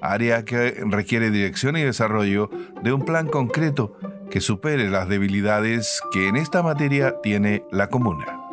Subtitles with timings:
[0.00, 2.50] área que requiere dirección y desarrollo
[2.82, 3.96] de un plan concreto
[4.30, 8.43] que supere las debilidades que en esta materia tiene la comuna.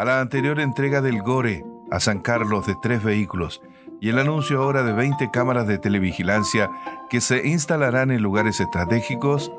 [0.00, 3.60] A la anterior entrega del GORE a San Carlos de tres vehículos
[4.00, 6.70] y el anuncio ahora de 20 cámaras de televigilancia
[7.10, 9.52] que se instalarán en lugares estratégicos,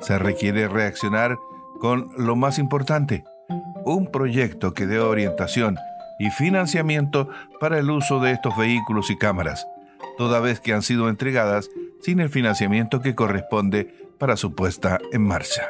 [0.00, 1.38] se requiere reaccionar
[1.80, 3.24] con lo más importante,
[3.86, 5.78] un proyecto que dé orientación
[6.18, 9.66] y financiamiento para el uso de estos vehículos y cámaras,
[10.18, 11.70] toda vez que han sido entregadas
[12.02, 15.62] sin el financiamiento que corresponde para su puesta en marcha.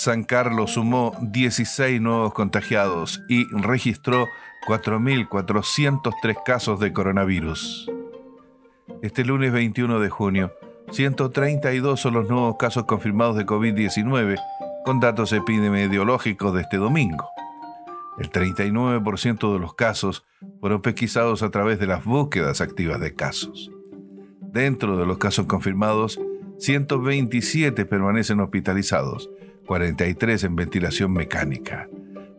[0.00, 4.28] San Carlos sumó 16 nuevos contagiados y registró
[4.66, 7.90] 4.403 casos de coronavirus.
[9.02, 10.54] Este lunes 21 de junio,
[10.90, 14.40] 132 son los nuevos casos confirmados de COVID-19
[14.86, 17.28] con datos epidemiológicos de este domingo.
[18.18, 20.24] El 39% de los casos
[20.60, 23.70] fueron pesquisados a través de las búsquedas activas de casos.
[24.40, 26.18] Dentro de los casos confirmados,
[26.56, 29.28] 127 permanecen hospitalizados,
[29.70, 31.88] 43 en ventilación mecánica.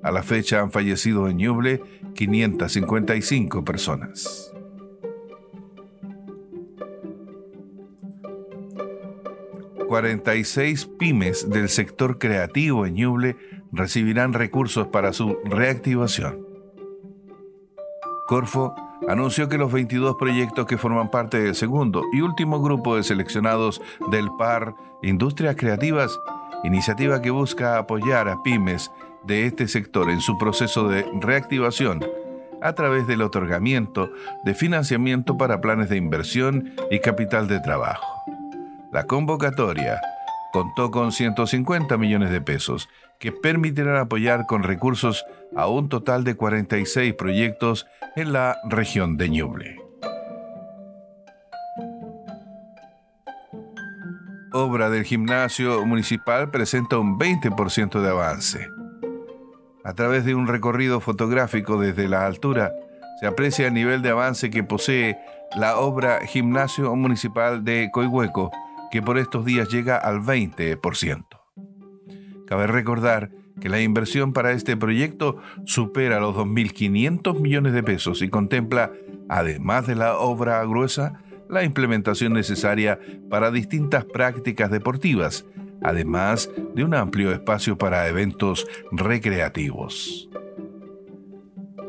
[0.04, 1.82] A la fecha han fallecido en Ñuble
[2.14, 4.52] 555 personas.
[9.88, 13.38] ...46 pymes del sector creativo en Ñuble
[13.72, 16.46] recibirán recursos para su reactivación.
[18.28, 18.76] Corfo
[19.08, 23.82] anunció que los 22 proyectos que forman parte del segundo y último grupo de seleccionados
[24.12, 26.20] del PAR Industrias Creativas
[26.64, 28.92] iniciativa que busca apoyar a pymes
[29.24, 32.04] de este sector en su proceso de reactivación
[32.62, 34.12] a través del otorgamiento
[34.44, 38.24] de financiamiento para planes de inversión y capital de trabajo.
[38.92, 40.00] La convocatoria
[40.52, 42.90] contó con 150 millones de pesos
[43.20, 49.30] que permitirán apoyar con recursos a un total de 46 proyectos en la región de
[49.30, 49.81] Ñuble.
[54.64, 58.70] Obra del gimnasio municipal presenta un 20% de avance.
[59.84, 62.72] A través de un recorrido fotográfico desde la altura,
[63.20, 65.18] se aprecia el nivel de avance que posee
[65.56, 68.52] la obra Gimnasio Municipal de Coihueco,
[68.92, 71.26] que por estos días llega al 20%.
[72.48, 78.30] Cabe recordar que la inversión para este proyecto supera los 2.500 millones de pesos y
[78.30, 78.92] contempla,
[79.30, 81.22] además de la obra gruesa,
[81.52, 83.00] la implementación necesaria
[83.30, 85.46] para distintas prácticas deportivas,
[85.84, 90.30] además de un amplio espacio para eventos recreativos.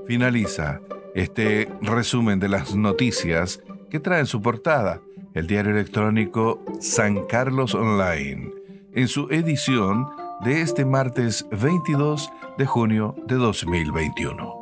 [0.06, 0.80] Finaliza
[1.14, 5.00] este resumen de las noticias que trae en su portada
[5.34, 8.50] el diario electrónico San Carlos Online,
[8.94, 10.08] en su edición
[10.44, 14.61] de este martes 22 de junio de 2021.